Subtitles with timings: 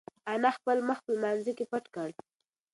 [0.33, 2.09] انا خپل مخ په لمانځه کې پټ کړ.